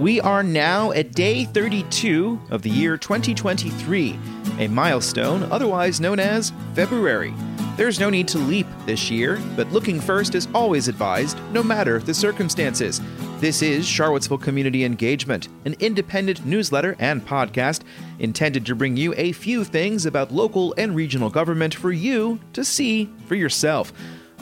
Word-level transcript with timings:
We 0.00 0.18
are 0.22 0.42
now 0.42 0.92
at 0.92 1.12
day 1.12 1.44
32 1.44 2.40
of 2.48 2.62
the 2.62 2.70
year 2.70 2.96
2023, 2.96 4.18
a 4.58 4.66
milestone 4.66 5.42
otherwise 5.52 6.00
known 6.00 6.18
as 6.18 6.54
February. 6.72 7.34
There's 7.76 8.00
no 8.00 8.08
need 8.08 8.26
to 8.28 8.38
leap 8.38 8.66
this 8.86 9.10
year, 9.10 9.38
but 9.56 9.70
looking 9.72 10.00
first 10.00 10.34
is 10.34 10.48
always 10.54 10.88
advised, 10.88 11.38
no 11.52 11.62
matter 11.62 11.98
the 11.98 12.14
circumstances. 12.14 13.02
This 13.40 13.60
is 13.60 13.86
Charlottesville 13.86 14.38
Community 14.38 14.86
Engagement, 14.86 15.48
an 15.66 15.76
independent 15.80 16.46
newsletter 16.46 16.96
and 16.98 17.20
podcast 17.26 17.82
intended 18.20 18.64
to 18.64 18.74
bring 18.74 18.96
you 18.96 19.12
a 19.18 19.32
few 19.32 19.64
things 19.64 20.06
about 20.06 20.32
local 20.32 20.72
and 20.78 20.96
regional 20.96 21.28
government 21.28 21.74
for 21.74 21.92
you 21.92 22.40
to 22.54 22.64
see 22.64 23.10
for 23.26 23.34
yourself. 23.34 23.92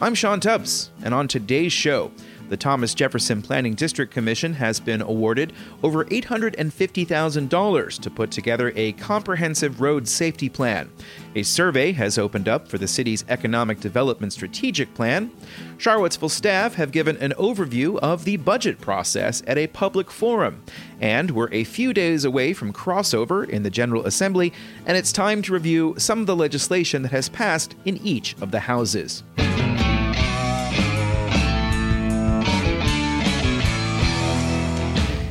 I'm 0.00 0.14
Sean 0.14 0.38
Tubbs, 0.38 0.90
and 1.02 1.12
on 1.12 1.27
today's 1.27 1.72
show, 1.72 2.12
the 2.49 2.57
Thomas 2.57 2.95
Jefferson 2.95 3.43
Planning 3.43 3.75
District 3.75 4.12
Commission 4.12 4.55
has 4.55 4.81
been 4.81 5.03
awarded 5.03 5.53
over 5.82 6.04
$850,000 6.04 8.00
to 8.00 8.11
put 8.11 8.31
together 8.31 8.72
a 8.75 8.93
comprehensive 8.93 9.81
road 9.81 10.09
safety 10.09 10.49
plan. 10.49 10.91
A 11.35 11.43
survey 11.43 11.93
has 11.93 12.19
opened 12.19 12.49
up 12.49 12.69
for 12.69 12.79
the 12.79 12.89
city's 12.89 13.25
economic 13.29 13.81
development 13.81 14.32
strategic 14.32 14.95
plan. 14.95 15.31
Charlottesville 15.77 16.29
staff 16.29 16.75
have 16.75 16.91
given 16.91 17.17
an 17.19 17.32
overview 17.39 17.99
of 17.99 18.25
the 18.25 18.36
budget 18.36 18.80
process 18.80 19.43
at 19.46 19.58
a 19.58 19.69
public 19.69 20.11
forum. 20.11 20.63
And 21.00 21.30
we're 21.30 21.53
a 21.53 21.64
few 21.64 21.93
days 21.93 22.25
away 22.25 22.53
from 22.53 22.72
crossover 22.72 23.49
in 23.49 23.63
the 23.63 23.71
General 23.71 24.07
Assembly, 24.07 24.53
and 24.86 24.96
it's 24.96 25.13
time 25.13 25.43
to 25.43 25.53
review 25.53 25.94
some 25.99 26.21
of 26.21 26.27
the 26.27 26.36
legislation 26.36 27.03
that 27.03 27.13
has 27.13 27.29
passed 27.29 27.77
in 27.85 27.99
each 27.99 28.35
of 28.41 28.50
the 28.50 28.61
houses. 28.61 29.22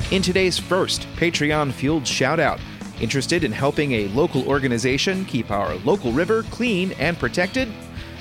In 0.09 0.21
today's 0.21 0.57
first 0.57 1.01
Patreon 1.17 1.73
fueled 1.73 2.03
shoutout, 2.03 2.61
interested 3.01 3.43
in 3.43 3.51
helping 3.51 3.91
a 3.91 4.07
local 4.07 4.47
organization 4.47 5.25
keep 5.25 5.51
our 5.51 5.75
local 5.79 6.13
river 6.13 6.43
clean 6.43 6.93
and 6.93 7.19
protected? 7.19 7.67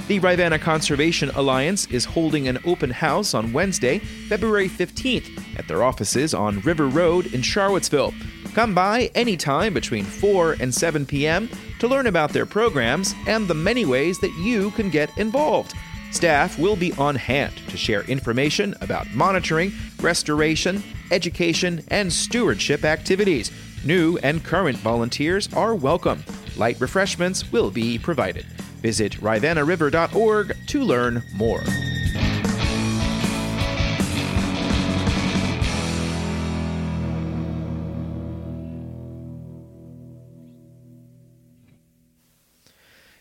The 0.08 0.18
Rivanna 0.18 0.58
Conservation 0.58 1.30
Alliance 1.30 1.86
is 1.86 2.04
holding 2.04 2.48
an 2.48 2.58
open 2.64 2.90
house 2.90 3.34
on 3.34 3.52
Wednesday, 3.52 4.00
February 4.00 4.68
15th, 4.68 5.40
at 5.56 5.68
their 5.68 5.84
offices 5.84 6.34
on 6.34 6.58
River 6.62 6.88
Road 6.88 7.32
in 7.32 7.40
Charlottesville. 7.40 8.12
Come 8.52 8.74
by 8.74 9.08
anytime 9.14 9.72
between 9.72 10.04
4 10.04 10.56
and 10.58 10.74
7 10.74 11.06
p.m. 11.06 11.48
to 11.78 11.86
learn 11.86 12.08
about 12.08 12.32
their 12.32 12.46
programs 12.46 13.14
and 13.28 13.46
the 13.46 13.54
many 13.54 13.84
ways 13.84 14.18
that 14.18 14.34
you 14.38 14.72
can 14.72 14.90
get 14.90 15.16
involved. 15.18 15.72
Staff 16.10 16.58
will 16.58 16.76
be 16.76 16.92
on 16.94 17.14
hand 17.14 17.54
to 17.68 17.76
share 17.76 18.02
information 18.04 18.74
about 18.80 19.08
monitoring, 19.12 19.72
restoration, 20.00 20.82
education, 21.10 21.82
and 21.88 22.12
stewardship 22.12 22.84
activities. 22.84 23.50
New 23.84 24.18
and 24.22 24.44
current 24.44 24.78
volunteers 24.78 25.52
are 25.54 25.74
welcome. 25.74 26.24
Light 26.56 26.80
refreshments 26.80 27.52
will 27.52 27.70
be 27.70 27.98
provided. 27.98 28.44
Visit 28.82 29.12
rivannariver.org 29.20 30.56
to 30.66 30.82
learn 30.82 31.22
more. 31.34 31.62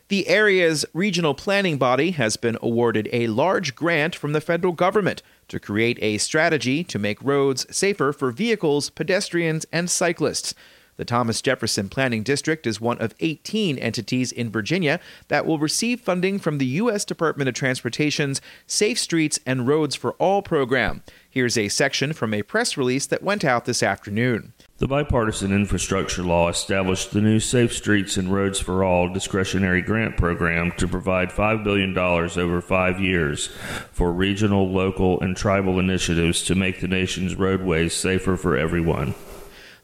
The 0.08 0.28
area's 0.28 0.86
regional 0.94 1.33
planning 1.33 1.78
body 1.78 2.11
has 2.11 2.38
been 2.38 2.59
awarded 2.61 3.09
a 3.11 3.25
large 3.25 3.73
grant 3.73 4.16
from 4.16 4.33
the 4.33 4.41
federal 4.41 4.72
government 4.72 5.23
to 5.47 5.59
create 5.59 5.97
a 6.01 6.17
strategy 6.17 6.83
to 6.83 6.99
make 6.99 7.23
roads 7.23 7.65
safer 7.75 8.11
for 8.11 8.31
vehicles, 8.31 8.89
pedestrians, 8.89 9.65
and 9.71 9.89
cyclists. 9.89 10.53
The 10.97 11.05
Thomas 11.05 11.41
Jefferson 11.41 11.89
Planning 11.89 12.23
District 12.23 12.65
is 12.65 12.79
one 12.79 13.01
of 13.01 13.13
18 13.19 13.77
entities 13.77 14.31
in 14.31 14.50
Virginia 14.50 15.00
that 15.28 15.45
will 15.45 15.59
receive 15.59 16.00
funding 16.00 16.39
from 16.39 16.57
the 16.57 16.66
U.S. 16.66 17.03
Department 17.03 17.50
of 17.50 17.56
Transportation's 17.56 18.39
Safe 18.66 18.97
Streets 18.97 19.39
and 19.45 19.67
Roads 19.67 19.95
for 19.95 20.13
All 20.13 20.41
program. 20.41 21.03
Here's 21.29 21.57
a 21.57 21.67
section 21.67 22.13
from 22.13 22.33
a 22.33 22.44
press 22.44 22.77
release 22.77 23.06
that 23.07 23.23
went 23.23 23.44
out 23.44 23.66
this 23.66 23.83
afternoon. 23.83 24.53
The 24.78 24.88
bipartisan 24.90 25.53
infrastructure 25.53 26.22
law 26.22 26.50
established 26.50 27.12
the 27.12 27.22
new 27.22 27.40
Safe 27.40 27.72
Streets 27.72 28.18
and 28.18 28.34
Roads 28.34 28.59
for 28.59 28.84
All 28.84 29.08
discretionary 29.08 29.81
grant 29.81 30.18
program 30.18 30.74
to 30.74 30.86
provide 30.86 31.30
$5 31.30 31.63
billion 31.63 31.97
over 31.97 32.59
five 32.59 33.00
years 33.00 33.47
for 33.94 34.12
regional, 34.12 34.69
local, 34.69 35.22
and 35.22 35.38
tribal 35.38 35.80
initiatives 35.80 36.44
to 36.44 36.56
make 36.56 36.81
the 36.81 36.90
nation's 36.90 37.36
roadways 37.36 37.94
safer 37.94 38.36
for 38.36 38.58
everyone. 38.58 39.13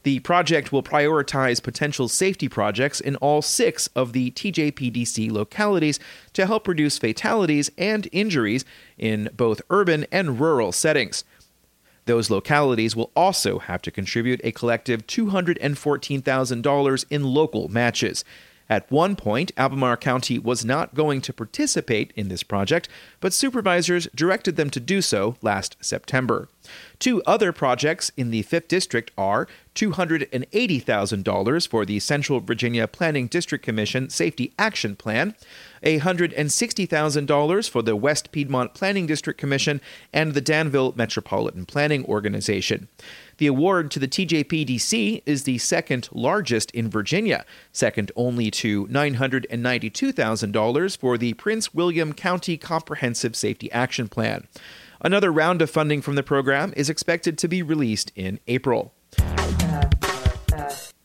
The 0.04 0.20
project 0.20 0.74
will 0.74 0.84
prioritize 0.84 1.64
potential 1.64 2.10
safety 2.10 2.50
projects 2.50 3.00
in 3.00 3.16
all 3.18 3.42
six 3.42 3.88
of 3.96 4.12
the 4.12 4.32
TJPDC 4.32 5.32
localities 5.32 6.02
to 6.34 6.46
help 6.46 6.68
reduce 6.68 6.98
fatalities 6.98 7.72
and 7.78 8.10
injuries 8.12 8.66
in 8.98 9.30
both 9.38 9.62
urban 9.70 10.06
and 10.12 10.38
rural 10.38 10.74
settings. 10.74 11.24
Those 12.06 12.30
localities 12.30 12.96
will 12.96 13.12
also 13.16 13.60
have 13.60 13.82
to 13.84 13.92
contribute 13.92 14.42
a 14.44 14.52
collective 14.52 15.06
$214,000 15.08 17.06
in 17.10 17.24
local 17.24 17.68
matches. 17.68 18.24
At 18.72 18.90
one 18.90 19.18
point, 19.18 19.52
Albemarle 19.58 19.98
County 19.98 20.40
was 20.40 20.64
not 20.64 20.96
going 20.96 21.20
to 21.24 21.34
participate 21.34 22.14
in 22.16 22.30
this 22.30 22.42
project, 22.42 22.88
but 23.20 23.34
supervisors 23.34 24.08
directed 24.16 24.56
them 24.56 24.70
to 24.70 24.80
do 24.80 25.02
so 25.02 25.36
last 25.42 25.76
September. 25.82 26.48
Two 26.98 27.22
other 27.24 27.52
projects 27.52 28.14
in 28.16 28.32
the 28.32 28.44
5th 28.44 28.70
District 28.70 29.12
are 29.18 29.46
$280,000 29.76 31.68
for 31.68 31.86
the 31.86 32.00
Central 32.00 32.40
Virginia 32.40 32.88
Planning 32.88 33.28
District 33.28 33.62
Commission 33.62 34.10
Safety 34.10 34.54
Action 34.58 34.96
Plan, 34.96 35.36
$160,000 35.84 37.70
for 37.70 37.82
the 37.82 37.96
West 37.98 38.32
Piedmont 38.32 38.74
Planning 38.74 39.06
District 39.06 39.38
Commission, 39.38 39.82
and 40.14 40.34
the 40.34 40.40
Danville 40.40 40.94
Metropolitan 40.96 41.66
Planning 41.66 42.06
Organization. 42.06 42.88
The 43.42 43.48
award 43.48 43.90
to 43.90 43.98
the 43.98 44.08
TJPDC 44.08 45.24
is 45.26 45.46
the 45.46 45.58
second 45.58 46.10
largest 46.12 46.70
in 46.76 46.92
Virginia, 46.92 47.44
second 47.72 48.12
only 48.16 48.52
to 48.52 48.86
$992,000 48.86 50.98
for 51.00 51.18
the 51.18 51.34
Prince 51.34 51.74
William 51.74 52.14
County 52.14 52.56
Comprehensive 52.56 53.36
Safety 53.36 53.72
Action 53.72 54.10
Plan. 54.10 54.48
Another 55.04 55.32
round 55.32 55.64
of 55.64 55.72
funding 55.72 56.04
from 56.04 56.14
the 56.14 56.22
program 56.22 56.72
is 56.78 56.88
expected 56.88 57.40
to 57.40 57.48
be 57.48 57.64
released 57.64 58.12
in 58.16 58.40
April. 58.46 58.94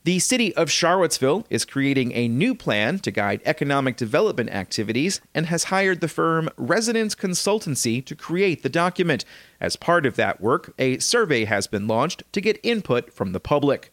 The 0.07 0.21
city 0.21 0.55
of 0.55 0.71
Charlottesville 0.71 1.47
is 1.51 1.65
creating 1.65 2.13
a 2.13 2.29
new 2.29 2.55
plan 2.55 3.01
to 3.01 3.11
guide 3.11 3.41
economic 3.45 3.97
development 3.97 4.51
activities 4.51 5.21
and 5.35 5.47
has 5.47 5.65
hired 5.65 6.01
the 6.01 6.07
firm 6.07 6.49
Resonance 6.57 7.17
Consultancy 7.17 8.07
to 8.07 8.15
create 8.15 8.63
the 8.63 8.69
document. 8.69 9.25
As 9.61 9.75
part 9.75 10.07
of 10.07 10.15
that 10.15 10.41
work, 10.41 10.73
a 10.79 11.01
survey 11.01 11.45
has 11.45 11.67
been 11.67 11.89
launched 11.89 12.23
to 12.35 12.41
get 12.41 12.61
input 12.63 13.13
from 13.13 13.33
the 13.33 13.41
public. 13.41 13.91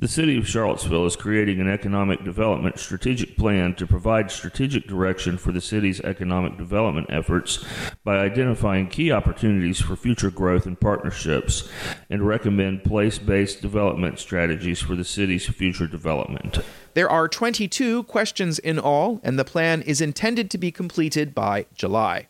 The 0.00 0.08
City 0.08 0.38
of 0.38 0.48
Charlottesville 0.48 1.04
is 1.04 1.14
creating 1.14 1.60
an 1.60 1.68
economic 1.68 2.24
development 2.24 2.78
strategic 2.78 3.36
plan 3.36 3.74
to 3.74 3.86
provide 3.86 4.30
strategic 4.30 4.86
direction 4.86 5.36
for 5.36 5.52
the 5.52 5.60
city's 5.60 6.00
economic 6.00 6.56
development 6.56 7.08
efforts 7.10 7.62
by 8.02 8.16
identifying 8.16 8.88
key 8.88 9.12
opportunities 9.12 9.78
for 9.78 9.96
future 9.96 10.30
growth 10.30 10.64
and 10.64 10.80
partnerships 10.80 11.68
and 12.08 12.26
recommend 12.26 12.82
place 12.82 13.18
based 13.18 13.60
development 13.60 14.18
strategies 14.18 14.80
for 14.80 14.94
the 14.94 15.04
city's 15.04 15.46
future 15.46 15.86
development. 15.86 16.60
There 16.94 17.10
are 17.10 17.28
22 17.28 18.04
questions 18.04 18.58
in 18.58 18.78
all, 18.78 19.20
and 19.22 19.38
the 19.38 19.44
plan 19.44 19.82
is 19.82 20.00
intended 20.00 20.50
to 20.52 20.56
be 20.56 20.70
completed 20.70 21.34
by 21.34 21.66
July. 21.74 22.26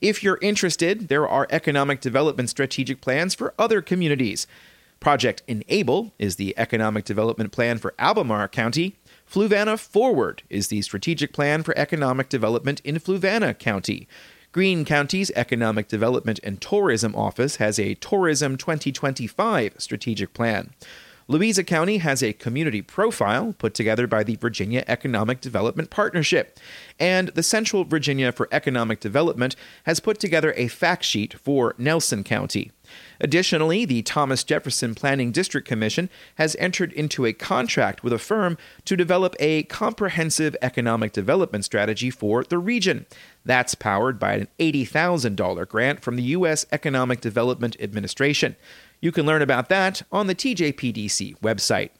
If 0.00 0.22
you're 0.22 0.38
interested, 0.40 1.08
there 1.08 1.28
are 1.28 1.46
economic 1.50 2.00
development 2.00 2.48
strategic 2.48 3.02
plans 3.02 3.34
for 3.34 3.52
other 3.58 3.82
communities. 3.82 4.46
Project 5.02 5.42
Enable 5.48 6.12
is 6.20 6.36
the 6.36 6.56
economic 6.56 7.04
development 7.04 7.50
plan 7.50 7.78
for 7.78 7.92
Albemarle 7.98 8.46
County. 8.46 8.94
Fluvanna 9.28 9.76
Forward 9.76 10.44
is 10.48 10.68
the 10.68 10.80
strategic 10.80 11.32
plan 11.32 11.64
for 11.64 11.76
economic 11.76 12.28
development 12.28 12.80
in 12.84 13.00
Fluvanna 13.00 13.58
County. 13.58 14.06
Greene 14.52 14.84
County's 14.84 15.32
Economic 15.32 15.88
Development 15.88 16.38
and 16.44 16.60
Tourism 16.60 17.16
Office 17.16 17.56
has 17.56 17.80
a 17.80 17.94
Tourism 17.94 18.56
2025 18.56 19.74
strategic 19.78 20.34
plan. 20.34 20.70
Louisa 21.28 21.62
County 21.62 21.98
has 21.98 22.22
a 22.22 22.32
community 22.32 22.82
profile 22.82 23.54
put 23.58 23.74
together 23.74 24.06
by 24.06 24.24
the 24.24 24.36
Virginia 24.36 24.84
Economic 24.88 25.40
Development 25.40 25.88
Partnership. 25.88 26.58
And 26.98 27.28
the 27.28 27.42
Central 27.42 27.84
Virginia 27.84 28.32
for 28.32 28.48
Economic 28.50 29.00
Development 29.00 29.54
has 29.84 30.00
put 30.00 30.18
together 30.18 30.52
a 30.56 30.68
fact 30.68 31.04
sheet 31.04 31.34
for 31.34 31.74
Nelson 31.78 32.24
County. 32.24 32.72
Additionally, 33.20 33.84
the 33.84 34.02
Thomas 34.02 34.44
Jefferson 34.44 34.94
Planning 34.94 35.30
District 35.30 35.66
Commission 35.66 36.10
has 36.34 36.56
entered 36.58 36.92
into 36.92 37.24
a 37.24 37.32
contract 37.32 38.02
with 38.02 38.12
a 38.12 38.18
firm 38.18 38.58
to 38.84 38.96
develop 38.96 39.36
a 39.38 39.62
comprehensive 39.64 40.56
economic 40.60 41.12
development 41.12 41.64
strategy 41.64 42.10
for 42.10 42.44
the 42.44 42.58
region. 42.58 43.06
That's 43.44 43.74
powered 43.74 44.18
by 44.18 44.34
an 44.34 44.48
$80,000 44.58 45.68
grant 45.68 46.02
from 46.02 46.16
the 46.16 46.22
U.S. 46.22 46.66
Economic 46.72 47.20
Development 47.20 47.76
Administration. 47.80 48.56
You 49.02 49.10
can 49.10 49.26
learn 49.26 49.42
about 49.42 49.68
that 49.68 50.02
on 50.12 50.28
the 50.28 50.34
TJPDC 50.34 51.40
website. 51.40 51.90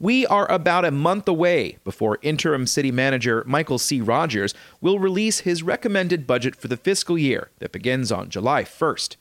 We 0.00 0.26
are 0.26 0.50
about 0.50 0.84
a 0.84 0.90
month 0.90 1.28
away 1.28 1.78
before 1.84 2.18
interim 2.22 2.66
city 2.66 2.90
manager 2.90 3.44
Michael 3.46 3.78
C. 3.78 4.00
Rogers 4.00 4.52
will 4.80 4.98
release 4.98 5.40
his 5.40 5.62
recommended 5.62 6.26
budget 6.26 6.56
for 6.56 6.66
the 6.66 6.76
fiscal 6.76 7.16
year 7.16 7.50
that 7.60 7.70
begins 7.70 8.10
on 8.10 8.30
July 8.30 8.64
1st. 8.64 9.16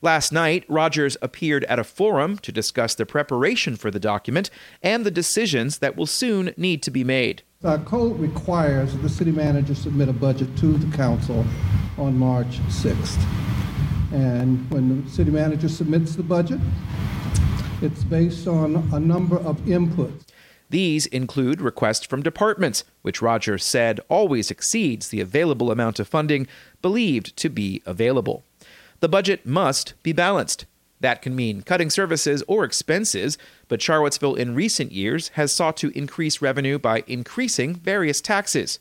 Last 0.00 0.32
night, 0.32 0.64
Rogers 0.68 1.16
appeared 1.22 1.62
at 1.64 1.78
a 1.78 1.84
forum 1.84 2.36
to 2.38 2.50
discuss 2.50 2.96
the 2.96 3.06
preparation 3.06 3.76
for 3.76 3.92
the 3.92 4.00
document 4.00 4.50
and 4.82 5.06
the 5.06 5.12
decisions 5.12 5.78
that 5.78 5.96
will 5.96 6.06
soon 6.06 6.52
need 6.56 6.82
to 6.82 6.90
be 6.90 7.04
made. 7.04 7.44
Our 7.64 7.78
code 7.78 8.18
requires 8.18 8.92
that 8.92 9.02
the 9.02 9.08
city 9.08 9.30
manager 9.30 9.76
submit 9.76 10.08
a 10.08 10.12
budget 10.12 10.56
to 10.56 10.72
the 10.76 10.96
council 10.96 11.44
on 11.96 12.18
March 12.18 12.58
6th. 12.62 13.24
And 14.12 14.68
when 14.68 15.04
the 15.04 15.08
city 15.08 15.30
manager 15.30 15.68
submits 15.68 16.16
the 16.16 16.24
budget, 16.24 16.58
it's 17.80 18.02
based 18.02 18.48
on 18.48 18.88
a 18.92 18.98
number 18.98 19.36
of 19.36 19.58
inputs. 19.60 20.24
These 20.70 21.06
include 21.06 21.60
requests 21.60 22.04
from 22.04 22.20
departments, 22.24 22.82
which 23.02 23.22
Rogers 23.22 23.64
said 23.64 24.00
always 24.08 24.50
exceeds 24.50 25.08
the 25.08 25.20
available 25.20 25.70
amount 25.70 26.00
of 26.00 26.08
funding 26.08 26.48
believed 26.80 27.36
to 27.36 27.48
be 27.48 27.80
available. 27.86 28.42
The 28.98 29.08
budget 29.08 29.46
must 29.46 29.94
be 30.02 30.12
balanced. 30.12 30.64
That 31.02 31.20
can 31.20 31.34
mean 31.34 31.62
cutting 31.62 31.90
services 31.90 32.44
or 32.46 32.62
expenses, 32.64 33.36
but 33.66 33.82
Charlottesville 33.82 34.36
in 34.36 34.54
recent 34.54 34.92
years 34.92 35.28
has 35.30 35.50
sought 35.50 35.76
to 35.78 35.96
increase 35.98 36.40
revenue 36.40 36.78
by 36.78 37.02
increasing 37.08 37.74
various 37.74 38.20
taxes. 38.20 38.78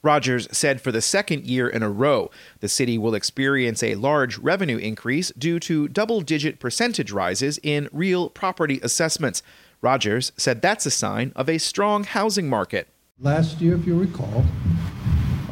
Rogers 0.00 0.46
said 0.52 0.80
for 0.80 0.92
the 0.92 1.02
second 1.02 1.46
year 1.46 1.68
in 1.68 1.82
a 1.82 1.90
row, 1.90 2.30
the 2.60 2.68
city 2.68 2.96
will 2.96 3.16
experience 3.16 3.82
a 3.82 3.96
large 3.96 4.38
revenue 4.38 4.76
increase 4.76 5.32
due 5.36 5.58
to 5.60 5.88
double 5.88 6.20
digit 6.20 6.60
percentage 6.60 7.10
rises 7.10 7.58
in 7.64 7.88
real 7.90 8.30
property 8.30 8.78
assessments. 8.84 9.42
Rogers 9.82 10.30
said 10.36 10.62
that's 10.62 10.86
a 10.86 10.92
sign 10.92 11.32
of 11.34 11.48
a 11.48 11.58
strong 11.58 12.04
housing 12.04 12.48
market. 12.48 12.86
Last 13.18 13.60
year, 13.60 13.74
if 13.74 13.84
you 13.84 13.98
recall, 13.98 14.44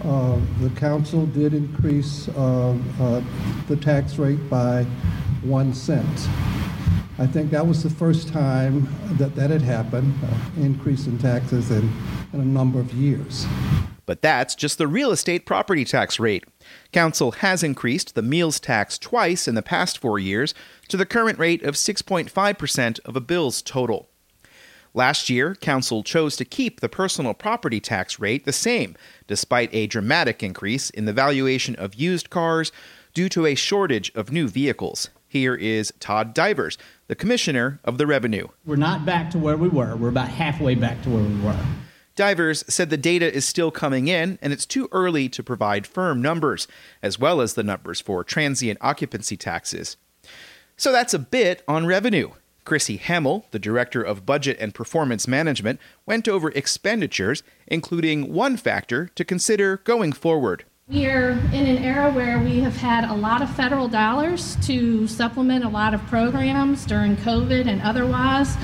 uh, 0.04 0.38
the 0.60 0.70
council 0.76 1.26
did 1.26 1.52
increase 1.52 2.28
uh, 2.28 2.76
uh, 3.00 3.22
the 3.66 3.76
tax 3.76 4.18
rate 4.18 4.48
by 4.48 4.86
one 5.44 5.74
cent. 5.74 6.28
I 7.18 7.26
think 7.26 7.50
that 7.50 7.66
was 7.66 7.82
the 7.82 7.90
first 7.90 8.28
time 8.28 8.88
that 9.12 9.34
that 9.34 9.50
had 9.50 9.62
happened, 9.62 10.14
uh, 10.24 10.60
increase 10.60 11.06
in 11.06 11.18
taxes 11.18 11.70
in, 11.70 11.92
in 12.32 12.40
a 12.40 12.44
number 12.44 12.80
of 12.80 12.92
years. 12.94 13.46
But 14.06 14.22
that's 14.22 14.54
just 14.54 14.78
the 14.78 14.88
real 14.88 15.12
estate 15.12 15.46
property 15.46 15.84
tax 15.84 16.18
rate. 16.18 16.44
Council 16.92 17.32
has 17.32 17.62
increased 17.62 18.14
the 18.14 18.22
meals 18.22 18.58
tax 18.58 18.98
twice 18.98 19.46
in 19.46 19.54
the 19.54 19.62
past 19.62 19.98
four 19.98 20.18
years 20.18 20.54
to 20.88 20.96
the 20.96 21.06
current 21.06 21.38
rate 21.38 21.62
of 21.62 21.74
6.5% 21.74 23.00
of 23.04 23.16
a 23.16 23.20
bill's 23.20 23.62
total. 23.62 24.08
Last 24.94 25.30
year, 25.30 25.54
Council 25.54 26.02
chose 26.02 26.36
to 26.36 26.44
keep 26.44 26.80
the 26.80 26.88
personal 26.88 27.32
property 27.32 27.80
tax 27.80 28.18
rate 28.18 28.44
the 28.44 28.52
same, 28.52 28.96
despite 29.26 29.72
a 29.72 29.86
dramatic 29.86 30.42
increase 30.42 30.90
in 30.90 31.06
the 31.06 31.12
valuation 31.12 31.74
of 31.76 31.94
used 31.94 32.28
cars 32.28 32.72
due 33.14 33.28
to 33.30 33.46
a 33.46 33.54
shortage 33.54 34.12
of 34.14 34.32
new 34.32 34.48
vehicles. 34.48 35.08
Here 35.32 35.54
is 35.54 35.94
Todd 35.98 36.34
Divers, 36.34 36.76
the 37.06 37.14
Commissioner 37.14 37.80
of 37.84 37.96
the 37.96 38.06
Revenue. 38.06 38.48
We're 38.66 38.76
not 38.76 39.06
back 39.06 39.30
to 39.30 39.38
where 39.38 39.56
we 39.56 39.66
were. 39.66 39.96
We're 39.96 40.10
about 40.10 40.28
halfway 40.28 40.74
back 40.74 41.00
to 41.04 41.08
where 41.08 41.22
we 41.22 41.40
were. 41.40 41.56
Divers 42.14 42.62
said 42.68 42.90
the 42.90 42.98
data 42.98 43.32
is 43.32 43.46
still 43.46 43.70
coming 43.70 44.08
in 44.08 44.38
and 44.42 44.52
it's 44.52 44.66
too 44.66 44.90
early 44.92 45.30
to 45.30 45.42
provide 45.42 45.86
firm 45.86 46.20
numbers, 46.20 46.68
as 47.02 47.18
well 47.18 47.40
as 47.40 47.54
the 47.54 47.62
numbers 47.62 47.98
for 47.98 48.22
transient 48.22 48.76
occupancy 48.82 49.38
taxes. 49.38 49.96
So 50.76 50.92
that's 50.92 51.14
a 51.14 51.18
bit 51.18 51.62
on 51.66 51.86
revenue. 51.86 52.32
Krisy 52.66 53.00
Hammill, 53.00 53.44
the 53.52 53.58
Director 53.58 54.02
of 54.02 54.26
Budget 54.26 54.58
and 54.60 54.74
Performance 54.74 55.26
Management, 55.26 55.80
went 56.04 56.28
over 56.28 56.50
expenditures, 56.50 57.42
including 57.66 58.34
one 58.34 58.58
factor 58.58 59.08
to 59.14 59.24
consider 59.24 59.78
going 59.78 60.12
forward. 60.12 60.66
We 60.92 61.06
are 61.06 61.30
in 61.30 61.66
an 61.66 61.78
era 61.78 62.12
where 62.12 62.38
we 62.38 62.60
have 62.60 62.76
had 62.76 63.04
a 63.04 63.14
lot 63.14 63.40
of 63.40 63.48
federal 63.56 63.88
dollars 63.88 64.56
to 64.66 65.06
supplement 65.06 65.64
a 65.64 65.68
lot 65.70 65.94
of 65.94 66.06
programs 66.08 66.84
during 66.84 67.16
COVID 67.16 67.66
and 67.66 67.80
otherwise. 67.80 68.54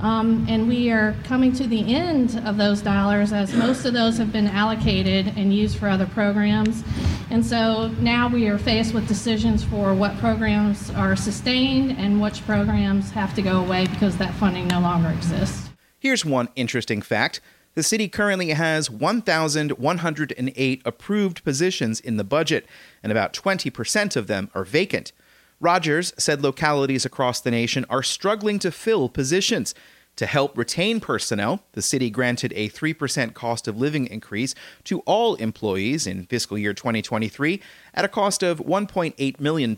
Um, 0.00 0.44
and 0.48 0.66
we 0.66 0.90
are 0.90 1.14
coming 1.22 1.52
to 1.52 1.66
the 1.68 1.94
end 1.94 2.42
of 2.44 2.56
those 2.56 2.82
dollars 2.82 3.32
as 3.32 3.54
most 3.54 3.84
of 3.84 3.92
those 3.92 4.18
have 4.18 4.32
been 4.32 4.48
allocated 4.48 5.32
and 5.36 5.54
used 5.54 5.78
for 5.78 5.88
other 5.88 6.06
programs. 6.06 6.82
And 7.30 7.46
so 7.46 7.86
now 8.00 8.28
we 8.28 8.48
are 8.48 8.58
faced 8.58 8.92
with 8.92 9.06
decisions 9.06 9.62
for 9.62 9.94
what 9.94 10.18
programs 10.18 10.90
are 10.90 11.14
sustained 11.14 11.92
and 11.92 12.20
which 12.20 12.44
programs 12.46 13.12
have 13.12 13.32
to 13.36 13.42
go 13.42 13.60
away 13.60 13.86
because 13.86 14.16
that 14.16 14.34
funding 14.34 14.66
no 14.66 14.80
longer 14.80 15.10
exists. 15.10 15.70
Here's 16.00 16.24
one 16.24 16.48
interesting 16.56 17.00
fact. 17.00 17.40
The 17.76 17.82
city 17.82 18.08
currently 18.08 18.48
has 18.52 18.90
1,108 18.90 20.82
approved 20.86 21.44
positions 21.44 22.00
in 22.00 22.16
the 22.16 22.24
budget, 22.24 22.66
and 23.02 23.12
about 23.12 23.34
20% 23.34 24.16
of 24.16 24.28
them 24.28 24.50
are 24.54 24.64
vacant. 24.64 25.12
Rogers 25.60 26.14
said 26.16 26.40
localities 26.40 27.04
across 27.04 27.38
the 27.38 27.50
nation 27.50 27.84
are 27.90 28.02
struggling 28.02 28.58
to 28.60 28.70
fill 28.70 29.10
positions. 29.10 29.74
To 30.16 30.24
help 30.24 30.56
retain 30.56 31.00
personnel, 31.00 31.64
the 31.72 31.82
city 31.82 32.08
granted 32.08 32.54
a 32.56 32.70
3% 32.70 33.34
cost 33.34 33.68
of 33.68 33.76
living 33.76 34.06
increase 34.06 34.54
to 34.84 35.00
all 35.00 35.34
employees 35.34 36.06
in 36.06 36.24
fiscal 36.24 36.56
year 36.56 36.72
2023 36.72 37.60
at 37.92 38.06
a 38.06 38.08
cost 38.08 38.42
of 38.42 38.58
$1.8 38.60 39.38
million. 39.38 39.76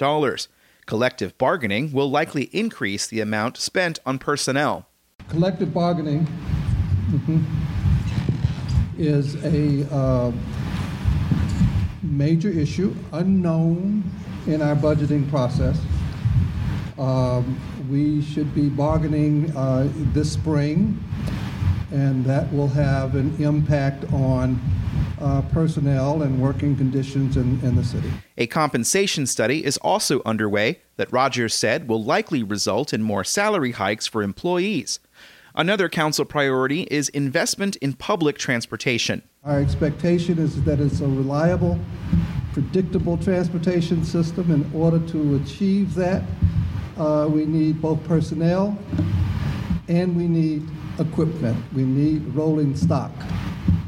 Collective 0.87 1.37
bargaining 1.37 1.91
will 1.91 2.09
likely 2.09 2.45
increase 2.53 3.09
the 3.09 3.19
amount 3.19 3.57
spent 3.57 3.99
on 4.07 4.21
personnel. 4.21 4.87
Collective 5.29 5.75
bargaining 5.75 6.27
mm-hmm, 7.11 7.43
is 8.99 9.37
a 9.45 9.87
uh, 9.95 10.33
major 12.03 12.51
issue, 12.51 12.95
unknown 13.13 14.03
in 14.47 14.61
our 14.61 14.75
budgeting 14.75 15.29
process. 15.31 15.81
Um, 16.99 17.61
we 17.89 18.23
should 18.23 18.55
be 18.55 18.69
bargaining 18.69 19.57
uh, 19.57 19.89
this 20.13 20.33
spring, 20.33 21.03
and 21.93 22.25
that 22.25 22.53
will 22.53 22.69
have 22.69 23.15
an 23.15 23.35
impact 23.43 24.05
on 24.13 24.61
uh, 25.21 25.43
personnel 25.43 26.23
and 26.23 26.41
working 26.41 26.77
conditions 26.77 27.37
in, 27.37 27.61
in 27.61 27.77
the 27.77 27.85
city. 27.85 28.11
A 28.37 28.47
compensation 28.47 29.27
study 29.27 29.65
is 29.65 29.77
also 29.79 30.23
underway 30.25 30.81
that 30.97 31.13
Rogers 31.13 31.55
said 31.55 31.89
will 31.89 32.03
likely 32.03 32.43
result 32.43 32.93
in 32.93 33.03
more 33.03 33.25
salary 33.25 33.73
hikes 33.73 34.07
for 34.07 34.23
employees. 34.23 35.01
Another 35.59 35.89
council 35.89 36.25
priority 36.25 36.83
is 36.83 37.09
investment 37.09 37.75
in 37.77 37.95
public 37.95 38.39
transportation. 38.39 39.25
Our 39.43 39.59
expectation 39.59 40.39
is 40.39 40.63
that 40.63 40.79
it's 40.79 41.01
a 41.01 41.09
reliable, 41.09 41.81
predictable 42.53 43.17
transportation 43.17 44.05
system. 44.05 44.53
In 44.53 44.71
order 44.73 45.01
to 45.09 45.35
achieve 45.35 45.95
that, 45.97 46.23
uh, 46.97 47.27
we 47.29 47.45
need 47.45 47.83
both 47.83 48.05
personnel 48.05 48.79
and 49.89 50.17
we 50.17 50.29
need 50.29 50.63
equipment. 51.01 51.61
We 51.75 51.83
need 51.83 52.23
rolling 52.37 52.77
stock. 52.77 53.11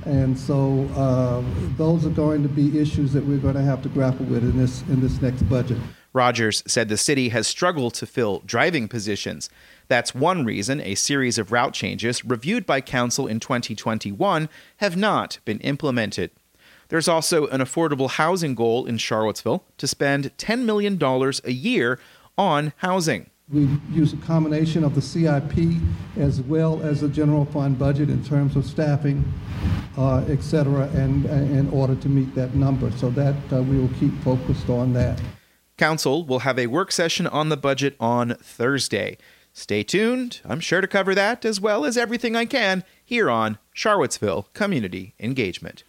And 0.07 0.37
so 0.37 0.89
uh, 0.97 1.45
those 1.77 2.05
are 2.05 2.11
going 2.11 2.43
to 2.43 2.49
be 2.49 2.81
issues 2.81 3.13
that 3.13 3.25
we're 3.25 3.39
going 3.39 3.55
to 3.55 3.63
have 3.63 3.81
to 3.83 3.89
grapple 3.91 4.27
with 4.27 4.43
in 4.43 4.59
this 4.59 4.83
in 4.89 5.01
this 5.01 5.23
next 5.23 5.43
budget. 5.43 5.79
Rogers 6.13 6.65
said 6.67 6.89
the 6.89 6.97
city 6.97 7.29
has 7.29 7.47
struggled 7.47 7.95
to 7.95 8.07
fill 8.07 8.43
driving 8.45 8.89
positions. 8.89 9.49
That's 9.91 10.15
one 10.15 10.45
reason 10.45 10.81
a 10.81 10.95
series 10.95 11.37
of 11.37 11.51
route 11.51 11.75
changes 11.75 12.25
reviewed 12.25 12.65
by 12.65 12.81
council 12.81 13.27
in 13.27 13.41
2021 13.41 14.49
have 14.77 14.97
not 14.97 15.41
been 15.45 15.59
implemented. 15.59 16.31
There's 16.91 17.09
also 17.09 17.49
an 17.49 17.61
affordable 17.61 18.09
housing 18.09 18.55
goal 18.55 18.87
in 18.87 18.99
Charlottesville 18.99 19.65
to 19.79 19.89
spend 19.89 20.31
$10 20.39 20.65
million 20.65 20.97
a 21.03 21.51
year 21.51 21.99
on 22.39 22.73
housing. 22.77 23.31
We 23.53 23.69
use 23.91 24.13
a 24.13 24.17
combination 24.19 24.85
of 24.85 24.95
the 24.95 25.03
CIP 25.03 25.83
as 26.17 26.41
well 26.41 26.81
as 26.85 27.01
the 27.01 27.09
general 27.09 27.45
fund 27.47 27.77
budget 27.77 28.11
in 28.11 28.23
terms 28.23 28.55
of 28.55 28.67
staffing, 28.67 29.25
uh, 29.99 30.25
et 30.29 30.41
cetera, 30.45 30.87
and, 30.95 31.25
and 31.25 31.51
in 31.59 31.69
order 31.71 31.97
to 31.97 32.09
meet 32.09 32.33
that 32.37 32.55
number. 32.55 32.93
So 32.93 33.11
that 33.11 33.35
uh, 33.53 33.61
we 33.65 33.77
will 33.77 33.91
keep 33.99 34.17
focused 34.23 34.71
on 34.71 34.93
that. 34.93 35.21
Council 35.77 36.25
will 36.25 36.41
have 36.41 36.61
a 36.61 36.69
work 36.69 36.93
session 36.93 37.27
on 37.27 37.49
the 37.49 37.57
budget 37.57 37.97
on 37.99 38.37
Thursday. 38.41 39.19
Stay 39.61 39.83
tuned. 39.83 40.41
I'm 40.47 40.59
sure 40.59 40.81
to 40.81 40.89
cover 40.89 41.15
that 41.15 41.45
as 41.45 41.61
well 41.61 41.85
as 41.85 41.99
everything 41.99 42.35
I 42.35 42.47
can 42.47 42.83
here 43.05 43.29
on 43.29 43.59
Charlottesville 43.75 44.49
Community 44.55 45.13
Engagement. 45.21 45.85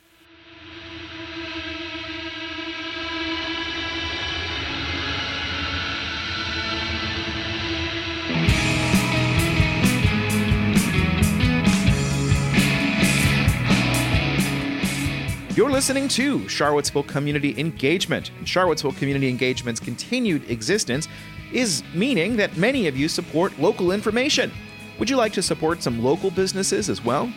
You're 15.55 15.71
listening 15.71 16.09
to 16.09 16.47
Charlottesville 16.49 17.03
Community 17.03 17.57
Engagement. 17.57 18.31
And 18.37 18.47
Charlottesville 18.47 18.91
Community 18.91 19.29
Engagement's 19.29 19.79
continued 19.79 20.49
existence 20.51 21.07
is 21.53 21.83
meaning 21.93 22.35
that 22.37 22.57
many 22.57 22.87
of 22.87 22.97
you 22.97 23.07
support 23.07 23.57
local 23.59 23.91
information. 23.91 24.51
Would 24.99 25.09
you 25.09 25.15
like 25.15 25.33
to 25.33 25.41
support 25.41 25.81
some 25.81 26.03
local 26.03 26.31
businesses 26.31 26.89
as 26.89 27.03
well? 27.03 27.31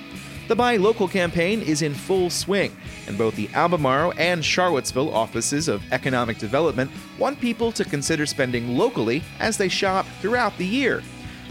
The 0.46 0.56
Buy 0.56 0.76
Local 0.76 1.08
campaign 1.08 1.62
is 1.62 1.80
in 1.80 1.94
full 1.94 2.28
swing, 2.28 2.76
and 3.06 3.16
both 3.16 3.34
the 3.34 3.48
Albemarle 3.54 4.12
and 4.18 4.44
Charlottesville 4.44 5.14
offices 5.14 5.68
of 5.68 5.82
economic 5.90 6.36
development 6.36 6.90
want 7.18 7.40
people 7.40 7.72
to 7.72 7.84
consider 7.84 8.26
spending 8.26 8.76
locally 8.76 9.22
as 9.40 9.56
they 9.56 9.68
shop 9.68 10.04
throughout 10.20 10.56
the 10.58 10.66
year. 10.66 11.02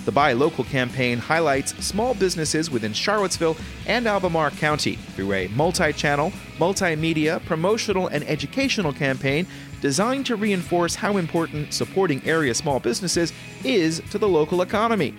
The 0.06 0.12
Buy 0.12 0.34
Local 0.34 0.66
campaign 0.66 1.18
highlights 1.18 1.74
small 1.84 2.14
businesses 2.14 2.70
within 2.70 2.94
Charlottesville 2.94 3.58
and 3.88 4.06
Albemarle 4.06 4.52
County 4.58 4.96
through 5.16 5.34
a 5.34 5.48
multi 5.48 5.92
channel, 5.94 6.32
multimedia, 6.60 7.44
promotional, 7.46 8.08
and 8.08 8.24
educational 8.26 8.94
campaign 8.94 9.48
designed 9.84 10.26
to 10.26 10.36
reinforce 10.38 10.96
how 10.96 11.18
important 11.18 11.74
supporting 11.74 12.26
area 12.26 12.54
small 12.54 12.80
businesses 12.80 13.34
is 13.66 14.02
to 14.10 14.18
the 14.18 14.30
local 14.30 14.62
economy. 14.62 15.14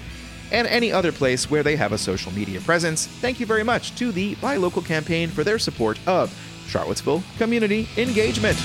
and 0.50 0.66
any 0.66 0.90
other 0.92 1.12
place 1.12 1.50
where 1.50 1.62
they 1.62 1.76
have 1.76 1.92
a 1.92 1.98
social 1.98 2.32
media 2.32 2.60
presence. 2.60 3.06
Thank 3.06 3.40
you 3.40 3.46
very 3.46 3.64
much 3.64 3.94
to 3.96 4.12
the 4.12 4.34
Buy 4.36 4.56
Local 4.56 4.82
campaign 4.82 5.28
for 5.28 5.44
their 5.44 5.58
support 5.58 5.98
of 6.06 6.34
Charlottesville 6.68 7.22
community 7.38 7.88
engagement. 7.96 8.58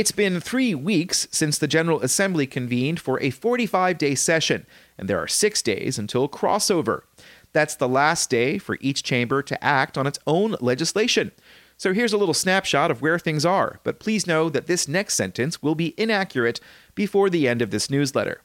It's 0.00 0.12
been 0.12 0.40
three 0.40 0.74
weeks 0.74 1.28
since 1.30 1.58
the 1.58 1.68
General 1.68 2.00
Assembly 2.00 2.46
convened 2.46 2.98
for 2.98 3.20
a 3.20 3.28
45 3.28 3.98
day 3.98 4.14
session, 4.14 4.64
and 4.96 5.10
there 5.10 5.18
are 5.18 5.28
six 5.28 5.60
days 5.60 5.98
until 5.98 6.26
crossover. 6.26 7.02
That's 7.52 7.74
the 7.74 7.86
last 7.86 8.30
day 8.30 8.56
for 8.56 8.78
each 8.80 9.02
chamber 9.02 9.42
to 9.42 9.62
act 9.62 9.98
on 9.98 10.06
its 10.06 10.18
own 10.26 10.56
legislation. 10.58 11.32
So 11.76 11.92
here's 11.92 12.14
a 12.14 12.16
little 12.16 12.32
snapshot 12.32 12.90
of 12.90 13.02
where 13.02 13.18
things 13.18 13.44
are, 13.44 13.78
but 13.84 14.00
please 14.00 14.26
know 14.26 14.48
that 14.48 14.68
this 14.68 14.88
next 14.88 15.16
sentence 15.16 15.62
will 15.62 15.74
be 15.74 15.92
inaccurate 15.98 16.60
before 16.94 17.28
the 17.28 17.46
end 17.46 17.60
of 17.60 17.70
this 17.70 17.90
newsletter. 17.90 18.40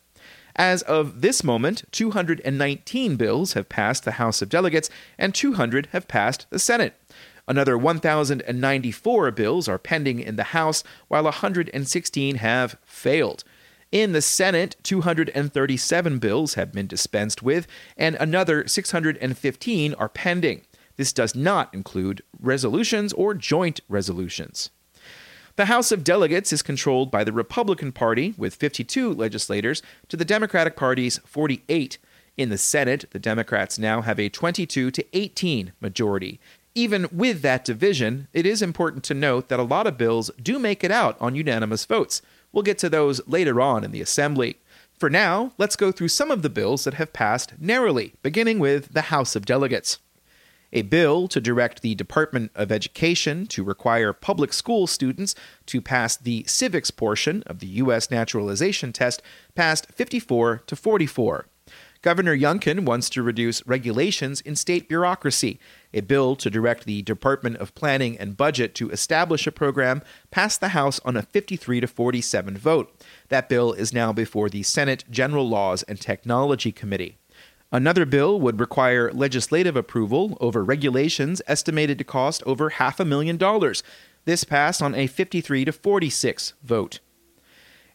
As 0.57 0.81
of 0.81 1.21
this 1.21 1.41
moment, 1.41 1.85
219 1.93 3.15
bills 3.15 3.53
have 3.53 3.69
passed 3.69 4.03
the 4.03 4.19
House 4.19 4.41
of 4.41 4.49
Delegates 4.49 4.89
and 5.17 5.33
200 5.33 5.87
have 5.93 6.09
passed 6.09 6.47
the 6.49 6.59
Senate. 6.59 6.99
Another 7.47 7.77
1,094 7.77 9.31
bills 9.31 9.67
are 9.67 9.77
pending 9.77 10.19
in 10.19 10.35
the 10.35 10.45
House, 10.45 10.83
while 11.07 11.23
116 11.23 12.35
have 12.35 12.77
failed. 12.83 13.43
In 13.91 14.13
the 14.13 14.21
Senate, 14.21 14.75
237 14.83 16.19
bills 16.19 16.55
have 16.55 16.71
been 16.71 16.87
dispensed 16.87 17.43
with, 17.43 17.67
and 17.95 18.15
another 18.15 18.67
615 18.67 19.93
are 19.93 20.09
pending. 20.09 20.61
This 20.97 21.13
does 21.13 21.35
not 21.35 21.73
include 21.73 22.23
resolutions 22.39 23.13
or 23.13 23.33
joint 23.33 23.81
resolutions. 23.87 24.71
The 25.55 25.65
House 25.65 25.91
of 25.91 26.03
Delegates 26.03 26.51
is 26.51 26.61
controlled 26.61 27.11
by 27.11 27.23
the 27.23 27.31
Republican 27.31 27.91
Party, 27.93 28.33
with 28.37 28.55
52 28.55 29.13
legislators, 29.13 29.81
to 30.09 30.17
the 30.17 30.25
Democratic 30.25 30.75
Party's 30.75 31.19
48. 31.19 31.97
In 32.35 32.49
the 32.49 32.57
Senate, 32.57 33.05
the 33.11 33.19
Democrats 33.19 33.79
now 33.79 34.01
have 34.01 34.19
a 34.19 34.27
22 34.27 34.91
to 34.91 35.05
18 35.13 35.71
majority. 35.79 36.41
Even 36.77 37.07
with 37.09 37.41
that 37.41 37.63
division, 37.63 38.27
it 38.33 38.45
is 38.45 38.61
important 38.61 39.05
to 39.05 39.13
note 39.13 39.47
that 39.47 39.61
a 39.61 39.63
lot 39.63 39.87
of 39.87 39.97
bills 39.97 40.29
do 40.43 40.59
make 40.59 40.83
it 40.83 40.91
out 40.91 41.15
on 41.21 41.33
unanimous 41.33 41.85
votes. 41.85 42.21
We'll 42.51 42.63
get 42.63 42.77
to 42.79 42.89
those 42.89 43.25
later 43.25 43.61
on 43.61 43.85
in 43.85 43.91
the 43.91 44.01
Assembly. 44.01 44.57
For 44.99 45.09
now, 45.09 45.53
let's 45.57 45.77
go 45.77 45.93
through 45.93 46.09
some 46.09 46.31
of 46.31 46.41
the 46.41 46.49
bills 46.49 46.83
that 46.83 46.95
have 46.95 47.13
passed 47.13 47.53
narrowly, 47.59 48.13
beginning 48.21 48.59
with 48.59 48.91
the 48.91 49.03
House 49.03 49.37
of 49.37 49.45
Delegates. 49.45 49.99
A 50.73 50.81
bill 50.81 51.29
to 51.29 51.39
direct 51.39 51.81
the 51.81 51.95
Department 51.95 52.51
of 52.55 52.73
Education 52.73 53.47
to 53.47 53.63
require 53.63 54.11
public 54.11 54.51
school 54.51 54.85
students 54.85 55.33
to 55.67 55.79
pass 55.79 56.17
the 56.17 56.43
civics 56.45 56.91
portion 56.91 57.41
of 57.43 57.59
the 57.59 57.67
U.S. 57.67 58.11
naturalization 58.11 58.91
test 58.91 59.21
passed 59.55 59.85
54 59.93 60.63
to 60.67 60.75
44. 60.75 61.45
Governor 62.05 62.37
Youngkin 62.37 62.85
wants 62.85 63.09
to 63.09 63.23
reduce 63.23 63.65
regulations 63.65 64.39
in 64.41 64.55
state 64.55 64.87
bureaucracy. 64.87 65.59
A 65.95 66.01
bill 66.01 66.35
to 66.35 66.49
direct 66.49 66.83
the 66.83 67.01
Department 67.01 67.55
of 67.57 67.73
Planning 67.73 68.17
and 68.19 68.35
Budget 68.35 68.75
to 68.75 68.91
establish 68.91 69.47
a 69.47 69.51
program 69.51 70.01
passed 70.29 70.59
the 70.59 70.69
House 70.69 70.99
on 71.05 71.15
a 71.15 71.21
53 71.21 71.79
to 71.79 71.87
47 71.87 72.57
vote. 72.57 72.93
That 73.29 73.47
bill 73.47 73.71
is 73.71 73.93
now 73.93 74.11
before 74.11 74.49
the 74.49 74.61
Senate 74.61 75.05
General 75.09 75.47
Laws 75.47 75.83
and 75.83 75.99
Technology 75.99 76.73
Committee. 76.73 77.17
Another 77.71 78.05
bill 78.05 78.39
would 78.41 78.59
require 78.59 79.11
legislative 79.13 79.77
approval 79.77 80.37
over 80.41 80.65
regulations 80.65 81.41
estimated 81.47 81.97
to 81.97 82.03
cost 82.03 82.43
over 82.45 82.71
half 82.71 82.99
a 82.99 83.05
million 83.05 83.37
dollars. 83.37 83.81
This 84.25 84.43
passed 84.43 84.81
on 84.81 84.95
a 84.95 85.07
53 85.07 85.63
to 85.63 85.71
46 85.71 86.53
vote 86.61 86.99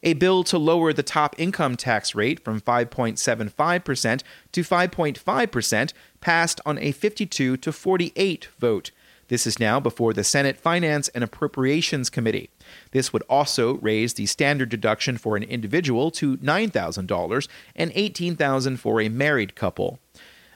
a 0.02 0.14
bill 0.14 0.44
to 0.44 0.58
lower 0.58 0.92
the 0.92 1.02
top 1.02 1.34
income 1.38 1.76
tax 1.76 2.14
rate 2.14 2.42
from 2.44 2.60
5.75% 2.60 4.22
to 4.52 4.62
5.5% 4.62 5.92
passed 6.20 6.60
on 6.64 6.78
a 6.78 6.92
52 6.92 7.56
to 7.56 7.72
48 7.72 8.48
vote. 8.58 8.90
This 9.28 9.46
is 9.46 9.60
now 9.60 9.78
before 9.78 10.12
the 10.12 10.24
Senate 10.24 10.56
Finance 10.56 11.08
and 11.10 11.22
Appropriations 11.22 12.10
Committee. 12.10 12.50
This 12.90 13.12
would 13.12 13.22
also 13.28 13.74
raise 13.76 14.14
the 14.14 14.26
standard 14.26 14.70
deduction 14.70 15.18
for 15.18 15.36
an 15.36 15.44
individual 15.44 16.10
to 16.12 16.36
$9,000 16.38 17.48
and 17.76 17.92
$18,000 17.92 18.78
for 18.78 19.00
a 19.00 19.08
married 19.08 19.54
couple. 19.54 20.00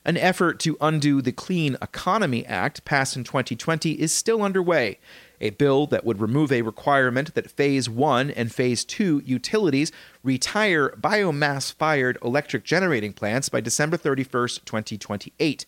An 0.05 0.17
effort 0.17 0.59
to 0.61 0.77
undo 0.81 1.23
the 1.23 1.33
Clean 1.33 1.77
Economy 1.81 2.45
Act 2.47 2.85
passed 2.85 3.17
in 3.17 3.23
2020 3.25 3.93
is 3.93 4.13
still 4.13 4.43
underway 4.43 4.99
a 5.41 5.51
bill 5.51 5.87
that 5.87 6.05
would 6.05 6.21
remove 6.21 6.53
a 6.53 6.63
requirement 6.63 7.35
that 7.35 7.51
Phase 7.51 7.89
1 7.89 8.31
and 8.31 8.53
Phase 8.53 8.85
2 8.85 9.23
utilities 9.25 9.93
retire 10.23 10.91
biomass 11.01 11.73
fired 11.73 12.19
electric 12.23 12.65
generating 12.65 13.13
plants 13.13 13.49
by 13.49 13.61
December 13.61 13.97
31, 13.97 14.49
2028. 14.65 15.67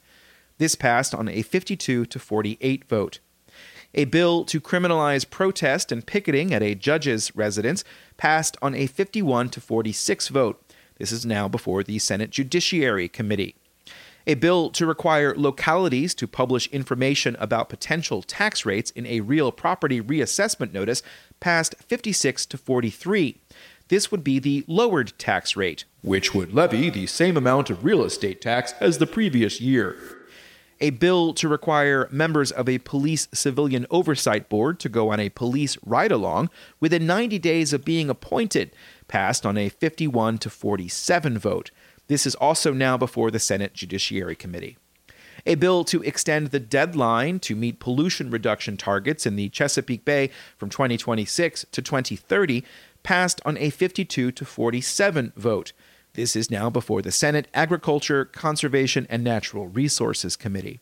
This 0.59 0.75
passed 0.75 1.15
on 1.15 1.29
a 1.29 1.43
52 1.43 2.07
to 2.07 2.19
48 2.19 2.85
vote. 2.85 3.19
A 3.95 4.05
bill 4.05 4.45
to 4.45 4.61
criminalize 4.61 5.29
protest 5.29 5.91
and 5.91 6.07
picketing 6.07 6.53
at 6.53 6.63
a 6.63 6.75
judge's 6.75 7.35
residence 7.35 7.85
passed 8.17 8.57
on 8.61 8.75
a 8.75 8.87
51 8.87 9.49
to 9.51 9.61
46 9.61 10.29
vote. 10.29 10.63
This 10.99 11.13
is 11.13 11.27
now 11.27 11.49
before 11.49 11.83
the 11.83 11.99
Senate 11.99 12.31
Judiciary 12.31 13.09
Committee. 13.09 13.57
A 14.29 14.35
bill 14.35 14.71
to 14.71 14.87
require 14.87 15.37
localities 15.37 16.13
to 16.17 16.27
publish 16.27 16.67
information 16.69 17.37
about 17.39 17.69
potential 17.69 18.23
tax 18.23 18.67
rates 18.67 18.91
in 18.91 19.07
a 19.07 19.21
real 19.21 19.53
property 19.53 20.01
reassessment 20.01 20.73
notice 20.73 21.01
passed 21.39 21.77
56 21.79 22.45
to 22.47 22.59
43. 22.59 23.41
This 23.87 24.11
would 24.11 24.25
be 24.25 24.41
the 24.41 24.65
lowered 24.67 25.13
tax 25.17 25.55
rate, 25.55 25.85
which 26.03 26.35
would 26.35 26.53
levy 26.53 26.91
the 26.91 27.07
same 27.07 27.37
amount 27.37 27.71
of 27.71 27.85
real 27.85 28.03
estate 28.03 28.41
tax 28.41 28.75
as 28.81 28.99
the 28.99 29.07
previous 29.07 29.61
year. 29.61 29.97
A 30.81 30.91
bill 30.91 31.33
to 31.35 31.49
require 31.49 32.09
members 32.11 32.51
of 32.51 32.69
a 32.69 32.79
police 32.79 33.29
civilian 33.33 33.87
oversight 33.91 34.49
board 34.49 34.81
to 34.81 34.89
go 34.89 35.11
on 35.11 35.21
a 35.21 35.31
police 35.31 35.79
ride 35.87 36.13
along 36.13 36.51
within 36.81 37.07
90 37.07 37.39
days 37.39 37.73
of 37.73 37.85
being 37.85 38.11
appointed 38.11 38.73
passed 39.07 39.47
on 39.47 39.57
a 39.57 39.69
51 39.69 40.39
to 40.39 40.51
47 40.51 41.39
vote. 41.39 41.71
This 42.09 42.27
is 42.27 42.35
also 42.37 42.73
now 42.73 42.97
before 42.97 43.31
the 43.31 43.39
Senate 43.39 43.75
Judiciary 43.75 44.37
Committee. 44.37 44.77
A 45.45 45.55
bill 45.55 45.85
to 45.85 46.03
extend 46.03 46.49
the 46.49 46.61
deadline 46.61 47.39
to 47.41 47.55
meet 47.55 47.79
pollution 47.79 48.31
reduction 48.31 48.77
targets 48.77 49.27
in 49.27 49.37
the 49.37 49.49
Chesapeake 49.49 50.05
Bay 50.05 50.31
from 50.57 50.71
2026 50.71 51.67
to 51.71 51.83
2030 51.83 52.65
passed 53.03 53.41
on 53.45 53.57
a 53.59 53.71
52 53.71 54.33
to 54.33 54.45
47 54.45 55.33
vote. 55.37 55.73
This 56.15 56.35
is 56.35 56.51
now 56.51 56.71
before 56.71 57.03
the 57.03 57.13
Senate 57.13 57.47
Agriculture, 57.55 58.25
Conservation, 58.25 59.07
and 59.09 59.23
Natural 59.23 59.69
Resources 59.69 60.35
Committee. 60.35 60.81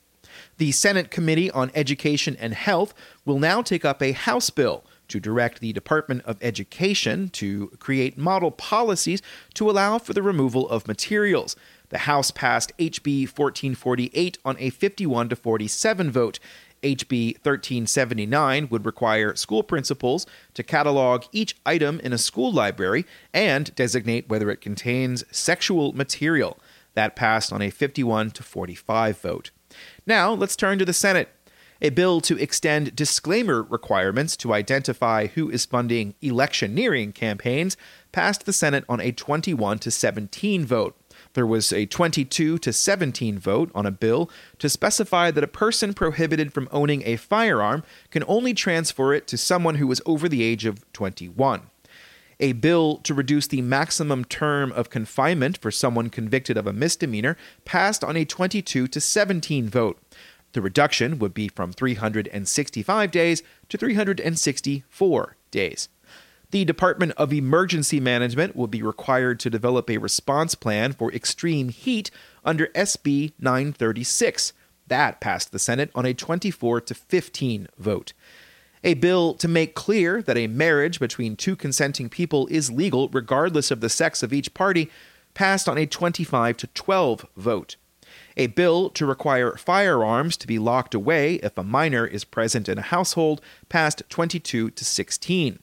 The 0.58 0.72
Senate 0.72 1.10
Committee 1.10 1.50
on 1.50 1.70
Education 1.74 2.36
and 2.38 2.54
Health 2.54 2.94
will 3.24 3.38
now 3.38 3.60
take 3.60 3.84
up 3.84 4.02
a 4.02 4.12
House 4.12 4.50
bill 4.50 4.84
to 5.08 5.20
direct 5.20 5.60
the 5.60 5.72
Department 5.72 6.22
of 6.24 6.38
Education 6.42 7.28
to 7.30 7.68
create 7.78 8.18
model 8.18 8.50
policies 8.50 9.22
to 9.54 9.70
allow 9.70 9.98
for 9.98 10.12
the 10.12 10.22
removal 10.22 10.68
of 10.68 10.88
materials. 10.88 11.56
The 11.90 11.98
House 11.98 12.30
passed 12.30 12.72
HB 12.78 13.28
1448 13.28 14.38
on 14.44 14.56
a 14.58 14.70
51 14.70 15.28
to 15.28 15.36
47 15.36 16.10
vote. 16.10 16.38
HB 16.82 17.34
1379 17.38 18.68
would 18.68 18.84
require 18.84 19.34
school 19.34 19.62
principals 19.62 20.26
to 20.52 20.62
catalog 20.62 21.24
each 21.32 21.56
item 21.64 22.00
in 22.00 22.12
a 22.12 22.18
school 22.18 22.52
library 22.52 23.06
and 23.32 23.74
designate 23.74 24.28
whether 24.28 24.50
it 24.50 24.60
contains 24.60 25.24
sexual 25.30 25.92
material. 25.92 26.58
That 26.94 27.16
passed 27.16 27.52
on 27.52 27.62
a 27.62 27.70
51 27.70 28.32
to 28.32 28.42
45 28.42 29.18
vote. 29.18 29.50
Now, 30.06 30.32
let's 30.32 30.56
turn 30.56 30.78
to 30.78 30.84
the 30.84 30.92
Senate. 30.92 31.28
A 31.84 31.90
bill 31.90 32.22
to 32.22 32.38
extend 32.38 32.96
disclaimer 32.96 33.62
requirements 33.62 34.38
to 34.38 34.54
identify 34.54 35.26
who 35.26 35.50
is 35.50 35.66
funding 35.66 36.14
electioneering 36.22 37.12
campaigns 37.12 37.76
passed 38.10 38.46
the 38.46 38.54
Senate 38.54 38.86
on 38.88 39.02
a 39.02 39.12
21 39.12 39.80
to 39.80 39.90
17 39.90 40.64
vote. 40.64 40.96
There 41.34 41.46
was 41.46 41.74
a 41.74 41.84
22 41.84 42.56
to 42.56 42.72
17 42.72 43.38
vote 43.38 43.70
on 43.74 43.84
a 43.84 43.90
bill 43.90 44.30
to 44.60 44.70
specify 44.70 45.30
that 45.30 45.44
a 45.44 45.46
person 45.46 45.92
prohibited 45.92 46.54
from 46.54 46.70
owning 46.72 47.02
a 47.04 47.16
firearm 47.16 47.82
can 48.10 48.24
only 48.26 48.54
transfer 48.54 49.12
it 49.12 49.26
to 49.26 49.36
someone 49.36 49.74
who 49.74 49.92
is 49.92 50.00
over 50.06 50.26
the 50.26 50.42
age 50.42 50.64
of 50.64 50.90
21. 50.94 51.64
A 52.40 52.52
bill 52.52 52.96
to 52.98 53.12
reduce 53.12 53.46
the 53.46 53.60
maximum 53.60 54.24
term 54.24 54.72
of 54.72 54.88
confinement 54.88 55.58
for 55.58 55.70
someone 55.70 56.08
convicted 56.08 56.56
of 56.56 56.66
a 56.66 56.72
misdemeanor 56.72 57.36
passed 57.66 58.02
on 58.02 58.16
a 58.16 58.24
22 58.24 58.88
to 58.88 59.00
17 59.00 59.68
vote. 59.68 59.98
The 60.54 60.62
reduction 60.62 61.18
would 61.18 61.34
be 61.34 61.48
from 61.48 61.72
365 61.72 63.10
days 63.10 63.42
to 63.68 63.76
364 63.76 65.36
days. 65.50 65.88
The 66.52 66.64
Department 66.64 67.12
of 67.16 67.32
Emergency 67.32 67.98
Management 67.98 68.54
will 68.54 68.68
be 68.68 68.80
required 68.80 69.40
to 69.40 69.50
develop 69.50 69.90
a 69.90 69.98
response 69.98 70.54
plan 70.54 70.92
for 70.92 71.12
extreme 71.12 71.70
heat 71.70 72.12
under 72.44 72.68
SB 72.68 73.32
936. 73.40 74.52
That 74.86 75.20
passed 75.20 75.50
the 75.50 75.58
Senate 75.58 75.90
on 75.92 76.06
a 76.06 76.14
24 76.14 76.82
to 76.82 76.94
15 76.94 77.66
vote. 77.76 78.12
A 78.84 78.94
bill 78.94 79.34
to 79.34 79.48
make 79.48 79.74
clear 79.74 80.22
that 80.22 80.36
a 80.36 80.46
marriage 80.46 81.00
between 81.00 81.34
two 81.34 81.56
consenting 81.56 82.08
people 82.08 82.46
is 82.46 82.70
legal 82.70 83.08
regardless 83.08 83.72
of 83.72 83.80
the 83.80 83.88
sex 83.88 84.22
of 84.22 84.32
each 84.32 84.54
party 84.54 84.88
passed 85.32 85.68
on 85.68 85.78
a 85.78 85.86
25 85.86 86.56
to 86.58 86.66
12 86.68 87.26
vote. 87.36 87.74
A 88.36 88.48
bill 88.48 88.90
to 88.90 89.06
require 89.06 89.56
firearms 89.56 90.36
to 90.38 90.46
be 90.46 90.58
locked 90.58 90.94
away 90.94 91.34
if 91.36 91.56
a 91.56 91.62
minor 91.62 92.04
is 92.06 92.24
present 92.24 92.68
in 92.68 92.78
a 92.78 92.82
household 92.82 93.40
passed 93.68 94.02
22 94.08 94.70
to 94.70 94.84
16. 94.84 95.60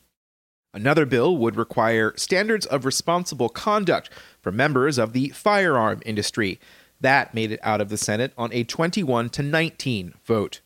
Another 0.74 1.06
bill 1.06 1.36
would 1.36 1.58
require 1.58 2.14
standards 2.16 2.66
of 2.66 2.86
responsible 2.86 3.50
conduct 3.50 4.10
for 4.40 4.54
members 4.54 4.98
of 4.98 5.12
the 5.12 5.30
firearm 5.30 6.02
industry. 6.06 6.60
That 7.02 7.34
made 7.34 7.52
it 7.52 7.60
out 7.62 7.82
of 7.82 7.90
the 7.90 7.98
Senate 7.98 8.32
on 8.38 8.54
a 8.54 8.64
21 8.64 9.30
to 9.32 9.44
19 9.44 10.14
vote. 10.24 10.62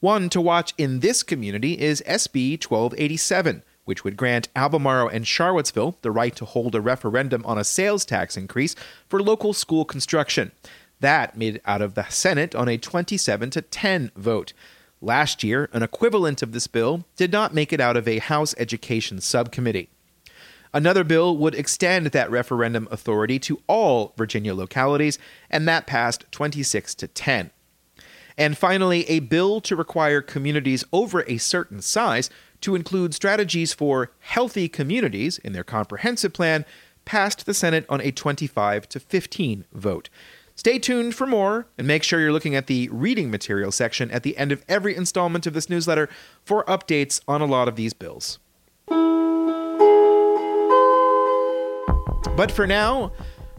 One 0.00 0.28
to 0.30 0.40
watch 0.40 0.74
in 0.76 1.00
this 1.00 1.22
community 1.22 1.78
is 1.78 2.02
SB 2.06 2.62
1287, 2.62 3.62
which 3.84 4.02
would 4.02 4.16
grant 4.16 4.48
Albemarle 4.56 5.08
and 5.08 5.26
Charlottesville 5.26 5.96
the 6.02 6.10
right 6.10 6.34
to 6.36 6.44
hold 6.44 6.74
a 6.74 6.80
referendum 6.80 7.46
on 7.46 7.56
a 7.56 7.64
sales 7.64 8.04
tax 8.04 8.36
increase 8.36 8.74
for 9.08 9.22
local 9.22 9.52
school 9.52 9.84
construction. 9.84 10.50
That 11.00 11.36
made 11.36 11.56
it 11.56 11.62
out 11.64 11.82
of 11.82 11.94
the 11.94 12.06
Senate 12.08 12.54
on 12.54 12.68
a 12.68 12.78
27 12.78 13.50
to 13.50 13.62
10 13.62 14.12
vote. 14.16 14.52
Last 15.00 15.44
year, 15.44 15.68
an 15.72 15.82
equivalent 15.82 16.42
of 16.42 16.52
this 16.52 16.66
bill 16.66 17.04
did 17.16 17.30
not 17.30 17.54
make 17.54 17.72
it 17.72 17.80
out 17.80 17.96
of 17.96 18.08
a 18.08 18.18
House 18.18 18.54
Education 18.56 19.20
Subcommittee. 19.20 19.90
Another 20.72 21.04
bill 21.04 21.36
would 21.36 21.54
extend 21.54 22.06
that 22.08 22.30
referendum 22.30 22.88
authority 22.90 23.38
to 23.40 23.60
all 23.66 24.14
Virginia 24.16 24.54
localities, 24.54 25.18
and 25.50 25.68
that 25.68 25.86
passed 25.86 26.24
26 26.32 26.94
to 26.96 27.08
10. 27.08 27.50
And 28.38 28.58
finally, 28.58 29.08
a 29.08 29.20
bill 29.20 29.60
to 29.62 29.76
require 29.76 30.20
communities 30.20 30.84
over 30.92 31.24
a 31.26 31.38
certain 31.38 31.80
size 31.80 32.28
to 32.60 32.74
include 32.74 33.14
strategies 33.14 33.72
for 33.72 34.10
healthy 34.20 34.68
communities 34.68 35.38
in 35.38 35.52
their 35.52 35.64
comprehensive 35.64 36.32
plan 36.32 36.64
passed 37.04 37.46
the 37.46 37.54
Senate 37.54 37.86
on 37.88 38.00
a 38.00 38.10
25 38.10 38.88
to 38.88 39.00
15 39.00 39.64
vote. 39.72 40.08
Stay 40.58 40.78
tuned 40.78 41.14
for 41.14 41.26
more, 41.26 41.68
and 41.76 41.86
make 41.86 42.02
sure 42.02 42.18
you're 42.18 42.32
looking 42.32 42.54
at 42.56 42.66
the 42.66 42.88
reading 42.90 43.30
material 43.30 43.70
section 43.70 44.10
at 44.10 44.22
the 44.22 44.38
end 44.38 44.50
of 44.50 44.64
every 44.68 44.96
installment 44.96 45.46
of 45.46 45.52
this 45.52 45.68
newsletter 45.68 46.08
for 46.42 46.64
updates 46.64 47.20
on 47.28 47.42
a 47.42 47.46
lot 47.46 47.68
of 47.68 47.76
these 47.76 47.92
bills. 47.92 48.38
But 52.34 52.50
for 52.50 52.66
now, 52.66 53.12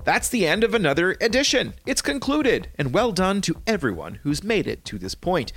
that's 0.05 0.29
the 0.29 0.47
end 0.47 0.63
of 0.63 0.73
another 0.73 1.15
edition. 1.21 1.75
It's 1.85 2.01
concluded, 2.01 2.69
and 2.79 2.91
well 2.91 3.11
done 3.11 3.41
to 3.41 3.61
everyone 3.67 4.15
who's 4.23 4.43
made 4.43 4.65
it 4.65 4.83
to 4.85 4.97
this 4.97 5.13
point. 5.13 5.53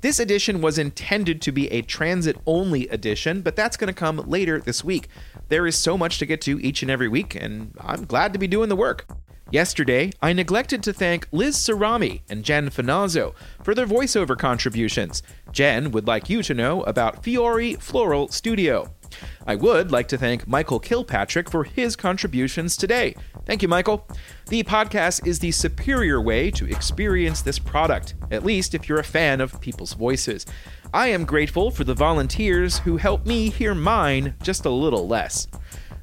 This 0.00 0.18
edition 0.18 0.60
was 0.60 0.76
intended 0.76 1.40
to 1.42 1.52
be 1.52 1.70
a 1.70 1.82
transit 1.82 2.36
only 2.46 2.88
edition, 2.88 3.42
but 3.42 3.54
that's 3.54 3.76
going 3.76 3.88
to 3.88 3.94
come 3.94 4.16
later 4.16 4.58
this 4.58 4.82
week. 4.82 5.08
There 5.50 5.68
is 5.68 5.76
so 5.76 5.96
much 5.96 6.18
to 6.18 6.26
get 6.26 6.40
to 6.42 6.58
each 6.60 6.82
and 6.82 6.90
every 6.90 7.08
week, 7.08 7.36
and 7.36 7.76
I'm 7.78 8.06
glad 8.06 8.32
to 8.32 8.40
be 8.40 8.48
doing 8.48 8.68
the 8.68 8.76
work. 8.76 9.06
Yesterday, 9.52 10.12
I 10.22 10.32
neglected 10.32 10.80
to 10.84 10.92
thank 10.92 11.26
Liz 11.32 11.56
Cerami 11.56 12.20
and 12.30 12.44
Jen 12.44 12.70
Finazzo 12.70 13.34
for 13.64 13.74
their 13.74 13.86
voiceover 13.86 14.38
contributions. 14.38 15.24
Jen 15.50 15.90
would 15.90 16.06
like 16.06 16.30
you 16.30 16.40
to 16.44 16.54
know 16.54 16.84
about 16.84 17.24
Fiore 17.24 17.74
Floral 17.74 18.28
Studio. 18.28 18.94
I 19.48 19.56
would 19.56 19.90
like 19.90 20.06
to 20.08 20.18
thank 20.18 20.46
Michael 20.46 20.78
Kilpatrick 20.78 21.50
for 21.50 21.64
his 21.64 21.96
contributions 21.96 22.76
today. 22.76 23.16
Thank 23.44 23.60
you, 23.62 23.66
Michael. 23.66 24.06
The 24.46 24.62
podcast 24.62 25.26
is 25.26 25.40
the 25.40 25.50
superior 25.50 26.20
way 26.20 26.52
to 26.52 26.66
experience 26.66 27.42
this 27.42 27.58
product, 27.58 28.14
at 28.30 28.44
least 28.44 28.72
if 28.72 28.88
you're 28.88 29.00
a 29.00 29.04
fan 29.04 29.40
of 29.40 29.60
people's 29.60 29.94
voices. 29.94 30.46
I 30.94 31.08
am 31.08 31.24
grateful 31.24 31.72
for 31.72 31.82
the 31.82 31.94
volunteers 31.94 32.78
who 32.78 32.98
help 32.98 33.26
me 33.26 33.50
hear 33.50 33.74
mine 33.74 34.34
just 34.44 34.64
a 34.64 34.70
little 34.70 35.08
less. 35.08 35.48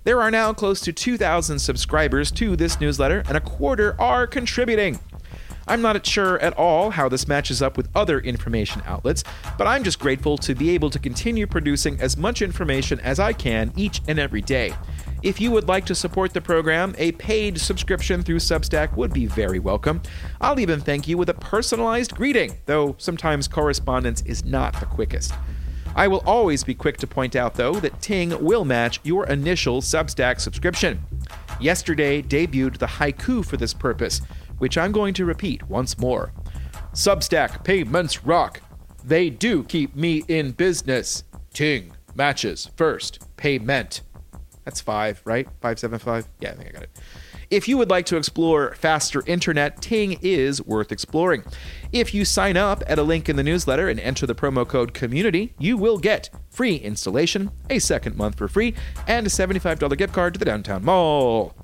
There 0.07 0.21
are 0.21 0.31
now 0.31 0.53
close 0.53 0.79
to 0.83 0.93
2,000 0.93 1.59
subscribers 1.59 2.31
to 2.31 2.55
this 2.55 2.79
newsletter, 2.79 3.25
and 3.27 3.35
a 3.35 3.41
quarter 3.41 3.93
are 3.99 4.25
contributing. 4.25 5.01
I'm 5.67 5.81
not 5.81 6.05
sure 6.05 6.39
at 6.39 6.53
all 6.53 6.91
how 6.91 7.09
this 7.09 7.27
matches 7.27 7.61
up 7.61 7.75
with 7.75 7.89
other 7.93 8.21
information 8.21 8.81
outlets, 8.85 9.25
but 9.57 9.67
I'm 9.67 9.83
just 9.83 9.99
grateful 9.99 10.37
to 10.37 10.55
be 10.55 10.69
able 10.69 10.89
to 10.91 10.97
continue 10.97 11.45
producing 11.45 11.99
as 11.99 12.15
much 12.15 12.41
information 12.41 13.01
as 13.01 13.19
I 13.19 13.33
can 13.33 13.73
each 13.75 13.99
and 14.07 14.17
every 14.17 14.39
day. 14.39 14.73
If 15.23 15.41
you 15.41 15.51
would 15.51 15.67
like 15.67 15.85
to 15.87 15.93
support 15.93 16.33
the 16.33 16.39
program, 16.39 16.95
a 16.97 17.11
paid 17.11 17.59
subscription 17.59 18.23
through 18.23 18.39
Substack 18.39 18.95
would 18.95 19.11
be 19.11 19.25
very 19.25 19.59
welcome. 19.59 20.01
I'll 20.39 20.61
even 20.61 20.79
thank 20.79 21.09
you 21.09 21.17
with 21.17 21.27
a 21.27 21.33
personalized 21.33 22.15
greeting, 22.15 22.55
though 22.65 22.95
sometimes 22.97 23.49
correspondence 23.49 24.21
is 24.21 24.45
not 24.45 24.79
the 24.79 24.85
quickest. 24.85 25.33
I 25.97 26.07
will 26.07 26.21
always 26.27 26.63
be 26.63 26.75
quick 26.75 26.97
to 26.97 27.07
point 27.07 27.35
out, 27.35 27.55
though, 27.55 27.73
that 27.79 27.99
Ting 28.03 28.43
will 28.43 28.63
match 28.63 28.99
your 29.03 29.25
initial 29.25 29.81
Substack 29.81 30.39
subscription. 30.39 31.01
Yesterday 31.59 32.21
debuted 32.21 32.77
the 32.77 32.85
haiku 32.85 33.43
for 33.43 33.57
this 33.57 33.73
purpose, 33.73 34.21
which 34.59 34.77
I'm 34.77 34.91
going 34.91 35.15
to 35.15 35.25
repeat 35.25 35.67
once 35.67 35.97
more. 35.97 36.31
Substack 36.93 37.63
payments 37.63 38.23
rock. 38.23 38.61
They 39.03 39.31
do 39.31 39.63
keep 39.63 39.95
me 39.95 40.23
in 40.27 40.51
business. 40.51 41.23
Ting 41.51 41.93
matches 42.13 42.69
first 42.75 43.25
payment. 43.35 44.01
That's 44.65 44.79
five, 44.79 45.19
right? 45.25 45.47
575? 45.61 46.27
Yeah, 46.39 46.51
I 46.51 46.53
think 46.53 46.69
I 46.69 46.71
got 46.73 46.83
it. 46.83 46.91
If 47.49 47.69
you 47.69 47.77
would 47.77 47.89
like 47.89 48.05
to 48.07 48.17
explore 48.17 48.75
faster 48.75 49.23
internet, 49.25 49.81
Ting 49.81 50.19
is 50.21 50.61
worth 50.65 50.91
exploring. 50.91 51.45
If 51.93 52.13
you 52.13 52.25
sign 52.25 52.57
up 52.57 52.83
at 52.87 52.99
a 52.99 53.03
link 53.03 53.29
in 53.29 53.37
the 53.37 53.43
newsletter 53.43 53.87
and 53.87 54.01
enter 54.01 54.25
the 54.25 54.35
promo 54.35 54.67
code 54.67 54.93
community, 54.93 55.53
you 55.57 55.77
will 55.77 55.97
get 55.97 56.29
free 56.49 56.75
installation, 56.75 57.51
a 57.69 57.79
second 57.79 58.17
month 58.17 58.37
for 58.37 58.49
free, 58.49 58.75
and 59.07 59.25
a 59.25 59.29
$75 59.29 59.97
gift 59.97 60.13
card 60.13 60.33
to 60.33 60.39
the 60.39 60.45
downtown 60.45 60.83
mall. 60.83 61.55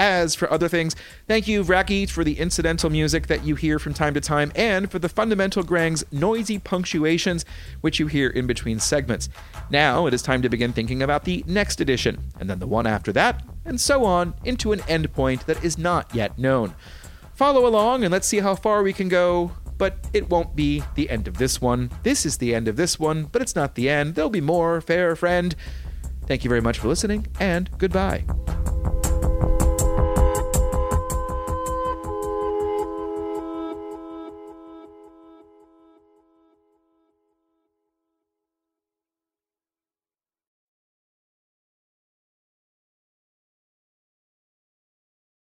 As 0.00 0.34
for 0.34 0.50
other 0.50 0.66
things, 0.66 0.96
thank 1.28 1.46
you, 1.46 1.62
Racky, 1.62 2.08
for 2.10 2.24
the 2.24 2.38
incidental 2.38 2.90
music 2.90 3.28
that 3.28 3.44
you 3.44 3.54
hear 3.54 3.78
from 3.78 3.94
time 3.94 4.14
to 4.14 4.20
time, 4.20 4.50
and 4.56 4.90
for 4.90 4.98
the 4.98 5.10
fundamental 5.10 5.62
Grang's 5.62 6.02
noisy 6.10 6.58
punctuations, 6.58 7.44
which 7.82 8.00
you 8.00 8.08
hear 8.08 8.30
in 8.30 8.48
between 8.48 8.80
segments. 8.80 9.28
Now 9.68 10.06
it 10.06 10.14
is 10.14 10.22
time 10.22 10.42
to 10.42 10.48
begin 10.48 10.72
thinking 10.72 11.02
about 11.02 11.24
the 11.24 11.44
next 11.46 11.80
edition, 11.80 12.32
and 12.40 12.50
then 12.50 12.58
the 12.58 12.66
one 12.66 12.86
after 12.86 13.12
that, 13.12 13.44
and 13.64 13.80
so 13.80 14.04
on, 14.04 14.34
into 14.44 14.72
an 14.72 14.80
endpoint 14.80 15.44
that 15.44 15.62
is 15.64 15.78
not 15.78 16.14
yet 16.14 16.38
known. 16.38 16.74
Follow 17.34 17.66
along 17.66 18.04
and 18.04 18.12
let's 18.12 18.26
see 18.26 18.40
how 18.40 18.54
far 18.54 18.82
we 18.82 18.92
can 18.92 19.08
go, 19.08 19.52
but 19.78 19.96
it 20.12 20.28
won't 20.28 20.54
be 20.54 20.82
the 20.94 21.08
end 21.08 21.26
of 21.26 21.38
this 21.38 21.60
one. 21.60 21.90
This 22.02 22.26
is 22.26 22.36
the 22.36 22.54
end 22.54 22.68
of 22.68 22.76
this 22.76 22.98
one, 22.98 23.24
but 23.24 23.40
it's 23.40 23.56
not 23.56 23.74
the 23.74 23.88
end. 23.88 24.14
There'll 24.14 24.30
be 24.30 24.40
more, 24.42 24.80
fair 24.80 25.16
friend. 25.16 25.54
Thank 26.26 26.44
you 26.44 26.48
very 26.48 26.60
much 26.60 26.78
for 26.78 26.88
listening, 26.88 27.26
and 27.40 27.70
goodbye. 27.78 28.24